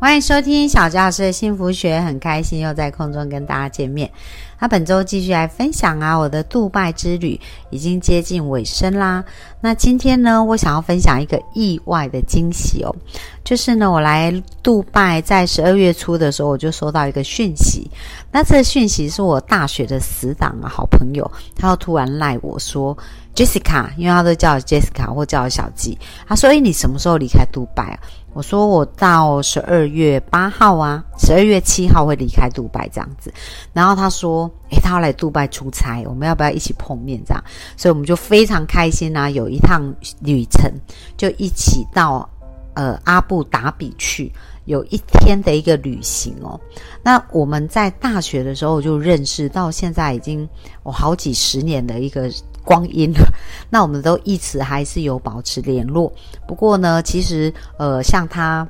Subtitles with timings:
[0.00, 4.10] 欢迎收听小教师的幸福学，很开心又在空中跟大家见面。
[4.58, 7.38] 那本周继续来分享啊，我的杜拜之旅
[7.68, 9.22] 已经接近尾声啦。
[9.60, 12.96] 那今天呢，我想要分享一个意外的惊喜哦，
[13.44, 17.90] 就是呢，我来杜拜在十二月初的时候，我就收到一个讯息。
[18.32, 22.96] 那这个讯息是我大学的死党啊，好朋友，他又突然赖我说
[23.34, 27.98] ，Jessica，因为他都叫 Jessica 或叫小吉，他说：“诶，你什么时候离开杜拜啊？”
[28.32, 33.32] 我说我到十二月八号啊，十二月七号会离开杜拜这样子。
[33.72, 37.42] 然后他说，诶，他要来杜拜出差，我们要不要一起碰面这样？
[37.76, 39.82] 所以我们就非常开心啊，有一趟
[40.20, 40.72] 旅程
[41.16, 42.28] 就一起到
[42.74, 44.32] 呃阿布达比去，
[44.64, 46.58] 有一天的一个旅行哦。
[47.02, 50.48] 那我们在大学的时候就认识，到现在已经
[50.84, 52.30] 我好几十年的一个。
[52.70, 53.26] 光阴了，
[53.68, 56.12] 那我们都一直还是有保持联络。
[56.46, 58.64] 不过呢，其实呃，像他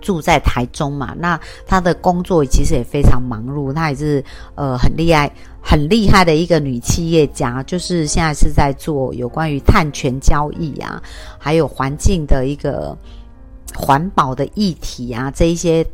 [0.00, 3.70] 住在台中嘛，那他的工作其实也非常忙碌。
[3.70, 4.24] 他也是
[4.54, 5.30] 呃很厉害、
[5.60, 11.02] 很厉害的一个女企业家，就是现在是在做有关于碳权交易啊，
[11.38, 12.96] 还有环境的一个
[13.74, 15.86] 环保的议题啊，这一些。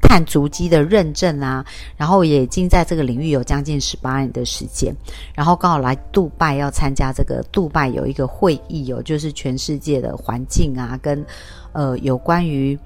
[0.00, 1.64] 碳足迹的认证啊，
[1.96, 4.94] 然后也已经在这个领域有将近十八年的时间，
[5.34, 11.24] 然后刚好来杜拜要参加这个杜拜有一个会议哦，就是全世界的环境啊，跟
[11.72, 12.78] 呃有关于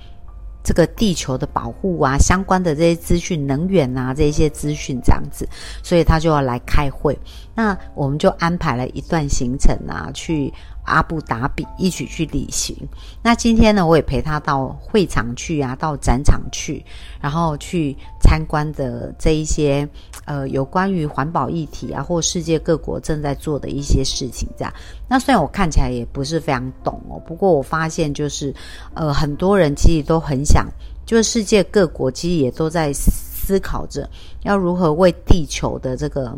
[0.62, 5.48] 这个地球的保护啊相关的这些资讯、能源啊这些资讯这样子，
[5.82, 7.19] 所以他就要来开会。
[7.54, 10.52] 那我们就安排了一段行程啊，去。
[10.84, 12.77] 阿布达比一起去旅行。
[13.22, 16.84] 那今天呢，我也陪他到会场去啊，到展场去，
[17.20, 17.97] 然后去
[18.33, 19.86] 参观的这一些
[20.25, 24.48] 呃有关于环保议题啊，或世界各国正在做的一些事情。
[24.56, 24.72] 这样，
[25.06, 28.54] 那虽然我看起来也不是非常懂哦，不过我发现就是
[28.94, 30.66] 呃很多人其实都很想，
[31.04, 34.09] 就是世界各国其实也都在思考着
[34.44, 36.34] 要如何为地球的这个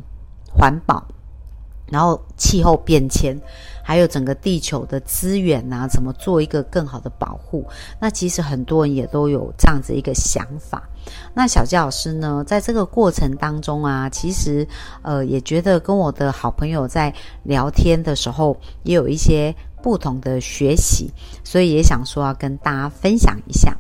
[0.52, 1.06] 环保。
[1.94, 3.40] 然后气候变迁，
[3.80, 7.64] 还有整个地球的资源啊，怎么做一个更好的保护？
[8.00, 10.82] 那其实很多人也都有这样子一个想法。
[11.32, 14.66] 那小佳老师呢，在这个过程当中啊，其实
[15.02, 21.12] 呃也觉得跟我的好朋友在聊天的时候，也有一些不同的学习，
[21.44, 23.72] 所以也想说要跟大家分享一下。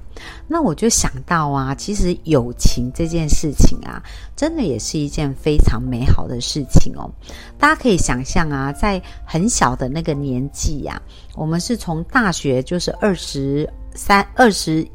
[0.46, 4.02] 那我就想到啊，其实友情这件事情啊，
[4.36, 7.10] 真的也是一件非常美好的事情哦。
[7.58, 11.00] 大家可以想象啊，在很小的那个年纪呀，
[11.34, 14.86] 我们是从大学就是二十三、二十。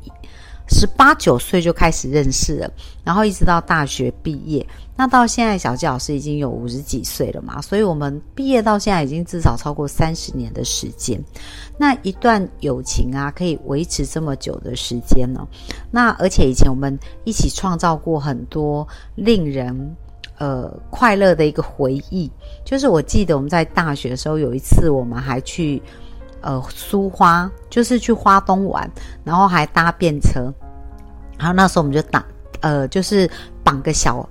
[0.69, 2.71] 十八九岁就开始认识了，
[3.03, 4.65] 然后一直到大学毕业，
[4.95, 11.19] 那到现在小纪老师已经有五十几岁了嘛，所以我们毕业到现在已经至少超过三十年的时间。
[11.77, 15.47] 那一段友情啊，可以维持这么久的时间呢？
[15.89, 19.95] 那而且以前我们一起创造过很多令人
[20.37, 22.29] 呃快乐的一个回忆，
[22.63, 25.81] 就是我记得我们在大学的时候有一次，我们还去。
[26.41, 28.89] 呃，苏花就是去花东玩，
[29.23, 30.53] 然后还搭便车，
[31.37, 32.23] 然后那时候我们就打，
[32.61, 33.29] 呃，就是
[33.63, 34.27] 绑个小。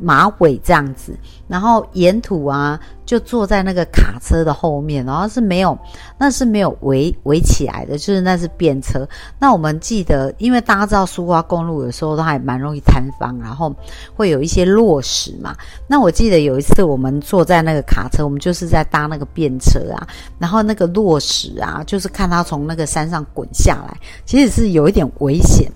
[0.00, 1.12] 马尾这样子，
[1.46, 5.78] 然后沿途啊，就坐在那个卡车的后面，然后是没有，
[6.16, 9.06] 那是没有围围起来的，就是那是便车。
[9.38, 13.74] 那我们记得，因为大家知道苏花公路有时候都还蛮容易坍方，然后
[14.14, 15.54] 会有一些落石嘛。
[15.86, 20.06] 那我记得有一次我们坐在那个卡车，我们就是在搭那个便车啊，
[20.38, 25.70] 然后那个落石啊，就是看它从那个山上滚下来，其实是有一点危险。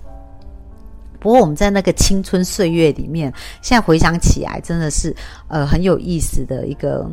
[1.25, 5.11] 不过我们在那个青春岁月里面，现在回想起来，真的是
[5.47, 7.09] 呃很有意思的一个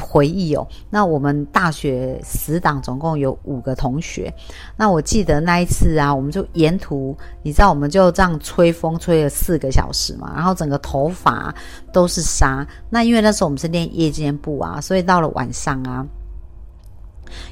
[0.00, 0.64] 回忆哦。
[0.88, 4.32] 那我们大学死党总共有五个同学，
[4.76, 11.52] 那我记得那一次啊，我们就沿途，你知道，我们就这样吹风吹了四个小时嘛，然后整个头发
[11.92, 12.64] 都是沙。
[12.88, 16.06] 那因为那时候我们是练夜间部啊，所以到了晚上啊。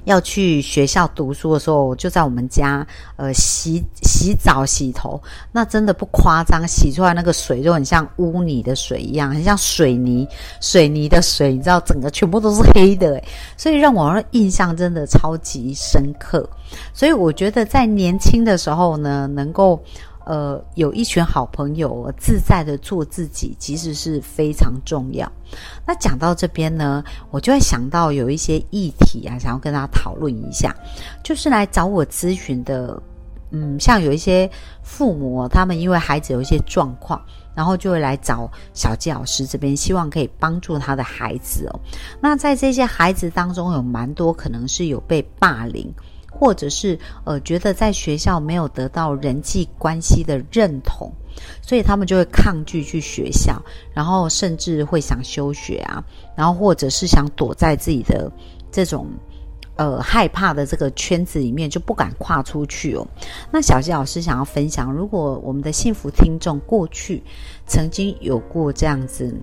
[0.05, 2.87] 要去学校读书的时候，就在我们家，
[3.17, 5.21] 呃，洗洗澡、洗头，
[5.53, 10.27] 那真的不夸张，洗出来那个水就很像污泥的水一样，很像水泥、
[10.61, 13.25] 水泥的水，你知道，整个全部都是黑的，诶
[13.57, 16.49] 所以让我印象真的超级深刻。
[16.93, 19.83] 所以我觉得在年轻的时候呢，能够
[20.27, 25.31] 呃，有一群好朋友，自在的做自己，其实是非常重要。
[25.87, 30.75] 那讲到这边呢，我就会想到有一些议题啊，想要跟大家讨论一下，
[31.23, 33.01] 就是来找我咨询的，
[33.53, 34.51] 嗯，像有一些
[34.83, 37.25] 父母，他们因为孩子有一些状况，
[37.55, 41.81] 然后就会来找小纪老师这边，希望可以帮助他的孩子哦。
[42.21, 45.95] 那在这些孩子当中，有蛮多可能是有被霸凌。
[46.39, 51.11] 或者是呃，觉得在学校没有得到人际关系的认同，
[51.63, 53.61] 所以他们就会抗拒去学校，
[53.95, 56.05] 然后甚至会想休学啊，
[56.37, 58.31] 然后或者是想躲在自己的
[58.71, 59.09] 这种
[59.77, 63.07] 呃害怕的这个圈子里面，就不敢跨出去哦。
[63.51, 67.23] 那小谢老师想要分享，如果我们的幸福听众过去
[67.67, 69.35] 曾经有过这样子。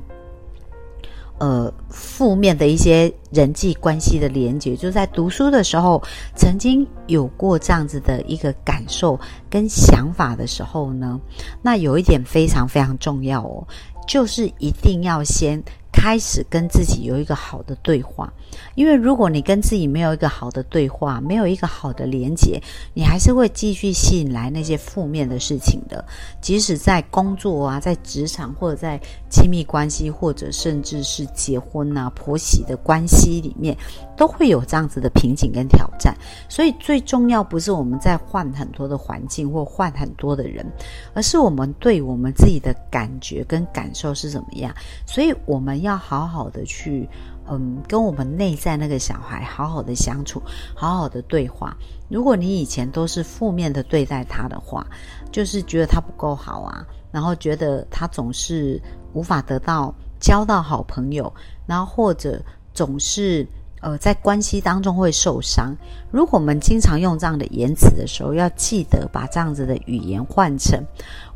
[1.43, 6.01] 呃，负面的一些人际关系的连接，就在读书的时候，
[6.37, 9.19] 曾经有过这样子的一个感受
[9.49, 11.19] 跟想法的时候呢，
[11.61, 13.67] 那有一点非常非常重要哦，
[14.07, 15.61] 就是一定要先。
[16.03, 18.29] 开始跟自己有一个好的对话，
[18.75, 22.61] 因为如果你跟自己没有一个好的对话，没有一个好的连接，
[22.93, 26.03] 你还是会继续吸引来那些负面的事情的。
[26.41, 33.73] 即使在工作啊，在职场或者在亲密关系，或者甚至是结婚啊、婆媳的关系里面，
[34.17, 36.13] 都会有这样子的瓶颈跟挑战。
[36.49, 40.69] 所以最重要不是我们在换很多的环境或换很多的人，
[41.13, 44.75] 而是我们对我们自己的感觉跟感受是怎么样。
[45.05, 45.81] 所以我们。
[45.83, 47.07] 要要好好的去，
[47.47, 50.41] 嗯，跟我们内在那个小孩好好的相处，
[50.75, 51.77] 好好的对话。
[52.09, 54.85] 如果你以前都是负面的对待他的话，
[55.31, 58.81] 就是觉得他不够好啊，然后觉得他总是
[59.13, 61.31] 无法得到交到好朋友，
[61.67, 62.41] 然后或者
[62.73, 63.47] 总是
[63.81, 65.75] 呃在关系当中会受伤。
[66.11, 70.83] 如果我们经常用这样的言辞的时候，要记得把这样子的语言换成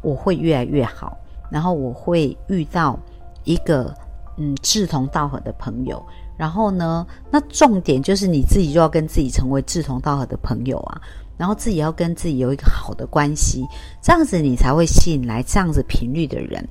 [0.02, 1.16] 我会越来越好，
[1.52, 3.00] 然后我会遇到
[3.44, 3.94] 一个。
[4.38, 6.04] 嗯，志同道合的朋友，
[6.38, 11.02] 然后呢，那重点就是你自己就要跟自己成为志同道合的朋友啊，
[11.38, 13.66] 然后自己要跟自己有一个好的关系，
[14.02, 16.68] 这样子你才会吸引来这样子频率的人。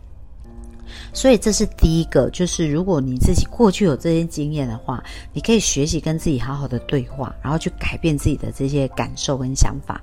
[1.12, 5.02] 所以这是第一个，就是如果你自己过去有这些经验的话，
[5.32, 10.00] 你可以学习跟自己好好的对话，然后去改变自己的这些感受跟想法。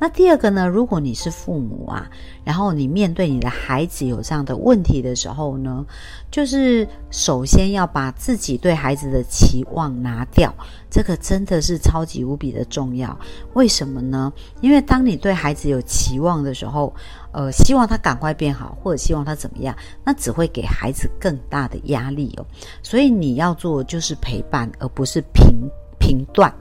[0.00, 2.10] 那第二个呢，如果你是父母啊，
[2.44, 5.84] 然后你面对你的孩子有这样的问题的时候呢，
[6.30, 10.52] 就是首先要把自己对孩子的期望拿掉，
[10.90, 13.16] 这个真的是超级无比的重要。
[13.54, 14.32] 为什么呢？
[14.60, 16.92] 因为当你对孩子有期望的时候，
[17.32, 19.74] 呃，希望他赶快变好，或者希望他怎么样，
[20.04, 22.46] 那只会给孩子更大的压力哦。
[22.82, 25.52] 所以你要做就是陪伴，而不是评
[25.98, 26.52] 评断。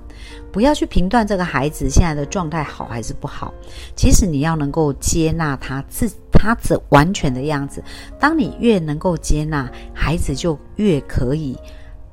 [0.51, 3.53] 不要去评断这个孩子现在的状态好还是不好。
[3.95, 7.83] 其实你要能够接纳他自他这完全的样子。
[8.19, 11.57] 当你越能够接纳孩子，就越可以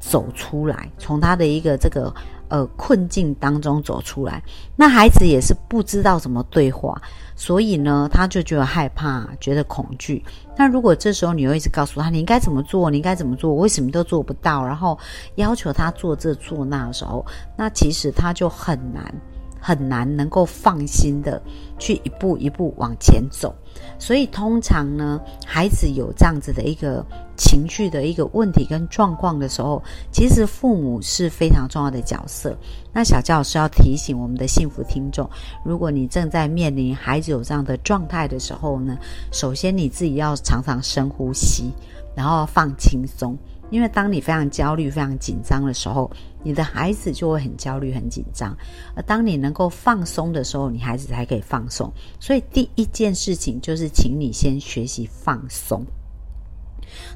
[0.08, 2.12] 走出来，从他的一个这个。
[2.50, 4.42] 呃，困境当中走出来，
[4.74, 6.98] 那孩子也是不知道怎么对话，
[7.36, 10.24] 所以呢，他就觉得害怕，觉得恐惧。
[10.56, 14.98] 那如果这时候你又一直告诉他你应该怎么做，你应该怎么做，我为什么都做不到，然后
[15.34, 17.22] 要求他做这做那的时候，
[17.54, 19.14] 那其实他就很难。
[19.60, 21.40] 很难能够放心的
[21.78, 23.54] 去一步一步往前走，
[23.98, 27.04] 所以通常呢，孩子有这样子的一个
[27.36, 29.82] 情绪的一个问题跟状况的时候，
[30.12, 32.56] 其实父母是非常重要的角色。
[32.92, 35.28] 那小教老师要提醒我们的幸福听众，
[35.64, 38.98] 如果你正在面临孩子有这样的状态的时候呢，
[39.32, 41.70] 首先你自己要常常深呼吸，
[42.14, 43.36] 然后放轻松。
[43.70, 46.10] 因为当你非常焦虑、非常紧张的时候，
[46.42, 48.56] 你的孩子就会很焦虑、很紧张。
[48.94, 51.92] 而当你能够放松的时候，你孩子才可以放松。
[52.18, 55.84] 所以第一件事情就是，请你先学习放松。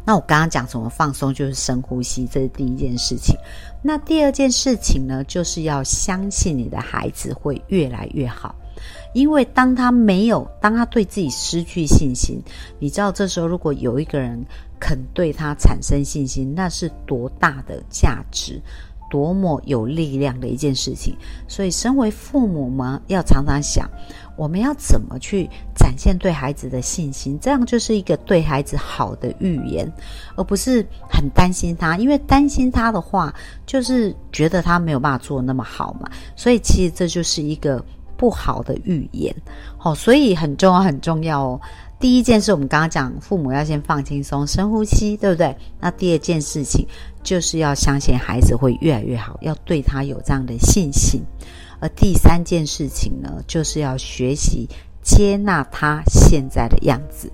[0.04, 3.36] 那我刚刚讲怎么放松，就是深呼吸，这是第一件事情。
[3.82, 8.54] 那第二件事情呢，就是要相信你的孩子会越来越好。
[9.12, 12.42] 因为当他没有，当他对自己失去信心，
[12.78, 14.42] 你知道，这时候如果有一个人
[14.80, 18.60] 肯对他产生信心，那是多大的价值，
[19.10, 21.14] 多么有力量的一件事情。
[21.46, 23.88] 所以，身为父母们要常常想，
[24.34, 25.48] 我们要怎么去
[25.82, 29.90] 展现对孩子的信心，这样就是一个对孩子好的预言，
[30.36, 31.96] 而不是很担心他。
[31.96, 33.34] 因为担心他的话，
[33.66, 36.08] 就是觉得他没有办法做那么好嘛。
[36.36, 37.84] 所以，其实这就是一个。
[38.14, 39.34] 不好的预言，
[39.76, 41.60] 好，所以很重要，很重要哦。
[41.98, 45.56] 第一件事，我们刚刚讲，父母要先放轻松，深呼吸，对不对？
[45.80, 46.86] 那第二件事情，
[47.24, 51.20] 就是要相信孩子会越来越好，要对他有这样的信心。
[51.80, 54.68] 而第三件事情呢，就是要学习
[55.02, 57.30] 接纳他现在的样子，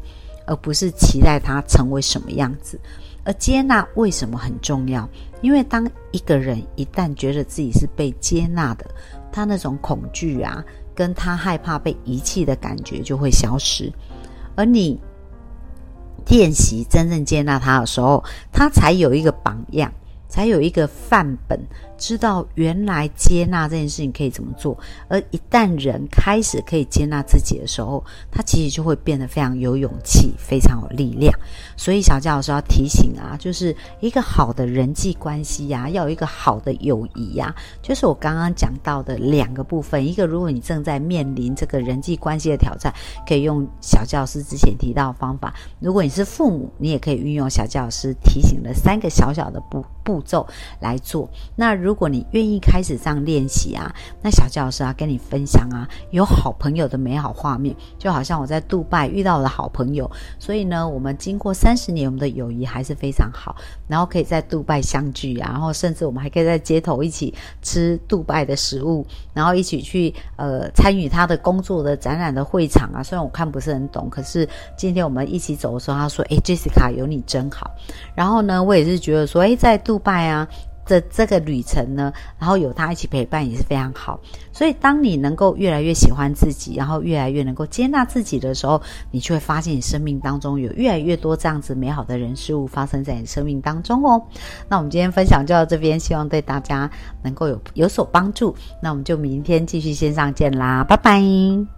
[0.46, 2.80] 而不是期待他成为什么样子。
[3.24, 5.06] 而接纳为什么很重要？
[5.42, 8.86] 因为当一个人一旦觉得自己是被接纳的，
[9.30, 13.92] 他那种恐惧啊，跟他害怕被遗弃的感觉就会消失。
[14.56, 14.98] 而你
[16.26, 19.92] 练习真正接纳他的时候，他才有一个榜样，
[20.28, 21.60] 才有一个范本。
[21.98, 24.78] 知道原来接纳这件事情可以怎么做，
[25.08, 31.36] 而一旦人开始可以接纳自己的时候，他其实就会变得非常有勇气，非常有力量。
[31.76, 40.06] 所以小佳老师要提醒啊， 就是一个好的人际关系呀，要有一个好的友谊呀，就是我刚刚讲到的两个部分。
[40.06, 42.94] 一个，如果你正在面临这个人际关系的挑战，
[43.26, 50.46] 可以用小教师之前提到的方法；如果你是父母，你也可以运用小教师提醒的三个小小的步步骤
[50.80, 51.28] 来做。
[51.56, 53.90] 那如如果你愿意开始这样练习啊，
[54.20, 63.56] 那小教师啊跟你分享啊，有好朋友的美好画面，就好像我在杜拜遇到了好朋友，所以呢，我们经过三十年，我们的友谊还是非常好，
[63.88, 73.02] 然后可以在杜拜相聚啊，然后甚至我们还可以在街头一起吃杜拜的食物，然后一起去呃参与他的工作的展览的会场啊。
[73.02, 77.70] 虽然我看不是很懂，可是今天我们一起走的时候，他说：“诶 j e s s i c a 有你真好。”
[78.14, 80.46] 然后呢，我也是觉得说：“诶，在杜拜啊。”
[80.88, 84.18] 这这个旅程呢，然后有他一起陪伴也是非常好。
[84.52, 88.80] 所以，当你能够越来越喜欢自己，然后越来越能够接纳自己的时候，
[89.10, 94.20] 你就会发现你生命当中有越来越多这样子美好的人事物发生在你生命当中哦。
[94.68, 96.90] 那我们今天分享就到这边，希望对大家
[97.22, 98.56] 能够有有所帮助。
[98.82, 101.77] 那我们就明天继续线上见啦，拜拜。